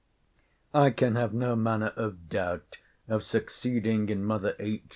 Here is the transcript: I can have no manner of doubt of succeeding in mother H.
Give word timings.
I 0.73 0.89
can 0.89 1.13
have 1.13 1.31
no 1.31 1.55
manner 1.55 1.93
of 1.95 2.27
doubt 2.27 2.79
of 3.07 3.23
succeeding 3.23 4.09
in 4.09 4.23
mother 4.25 4.55
H. 4.57 4.81